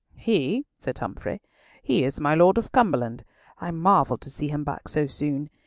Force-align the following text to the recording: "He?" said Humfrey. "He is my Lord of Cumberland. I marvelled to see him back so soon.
"He?" 0.15 0.65
said 0.77 0.97
Humfrey. 0.97 1.43
"He 1.83 2.03
is 2.03 2.19
my 2.19 2.33
Lord 2.33 2.57
of 2.57 2.71
Cumberland. 2.71 3.23
I 3.59 3.69
marvelled 3.69 4.21
to 4.21 4.31
see 4.31 4.47
him 4.47 4.63
back 4.63 4.87
so 4.87 5.05
soon. 5.05 5.51